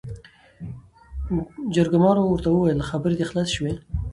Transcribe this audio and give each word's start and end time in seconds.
جرګمارو 1.73 2.21
ورته 2.25 2.49
وويل 2.51 2.79
خبرې 2.89 3.15
دې 3.19 3.25
خلاصې 3.29 3.51
شوې؟ 3.57 3.73